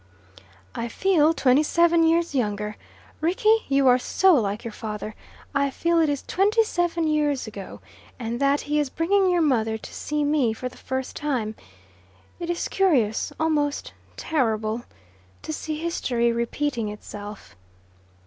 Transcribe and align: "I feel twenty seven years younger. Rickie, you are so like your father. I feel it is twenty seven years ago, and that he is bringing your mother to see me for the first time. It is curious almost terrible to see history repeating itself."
"I 0.73 0.87
feel 0.87 1.31
twenty 1.31 1.61
seven 1.61 2.01
years 2.01 2.33
younger. 2.33 2.75
Rickie, 3.21 3.65
you 3.67 3.87
are 3.87 3.99
so 3.99 4.33
like 4.33 4.63
your 4.63 4.71
father. 4.71 5.13
I 5.53 5.69
feel 5.69 5.99
it 5.99 6.09
is 6.09 6.23
twenty 6.23 6.63
seven 6.63 7.05
years 7.05 7.45
ago, 7.45 7.81
and 8.17 8.39
that 8.39 8.61
he 8.61 8.79
is 8.79 8.89
bringing 8.89 9.29
your 9.29 9.43
mother 9.43 9.77
to 9.77 9.93
see 9.93 10.23
me 10.23 10.53
for 10.53 10.67
the 10.69 10.75
first 10.75 11.15
time. 11.15 11.53
It 12.39 12.49
is 12.49 12.67
curious 12.67 13.31
almost 13.39 13.93
terrible 14.17 14.85
to 15.43 15.53
see 15.53 15.77
history 15.77 16.31
repeating 16.31 16.89
itself." 16.89 17.55